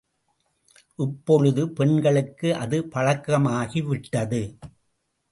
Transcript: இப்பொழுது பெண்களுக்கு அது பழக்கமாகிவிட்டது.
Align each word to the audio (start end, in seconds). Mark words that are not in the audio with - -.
இப்பொழுது 0.99 1.69
பெண்களுக்கு 1.69 2.55
அது 2.55 2.77
பழக்கமாகிவிட்டது. 2.95 4.41